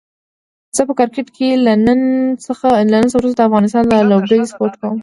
زه 0.75 0.81
په 0.87 0.93
کرکټ 0.99 1.27
کې 1.35 1.47
له 1.65 1.73
نن 1.85 2.01
وروسته 3.17 3.39
د 3.43 3.47
افغانستان 3.49 3.83
لوبډله 4.11 4.45
سپوټ 4.51 4.73
کووم 4.79 4.97